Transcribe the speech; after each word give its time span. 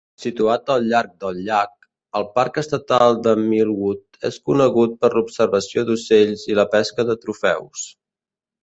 Situat 0.21 0.69
al 0.75 0.87
llarg 0.93 1.11
del 1.23 1.41
llac, 1.49 1.73
el 2.21 2.25
parc 2.39 2.57
estatal 2.63 3.19
de 3.27 3.35
Millwood 3.43 4.27
és 4.31 4.41
conegut 4.51 4.99
per 5.05 5.15
l'observació 5.17 5.87
d'ocells 5.93 6.49
i 6.55 6.61
la 6.63 6.69
pesca 6.77 7.09
de 7.13 7.21
trofeus. 7.27 7.89